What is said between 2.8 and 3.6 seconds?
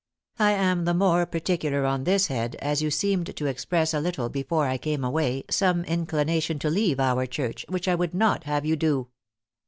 you seemed to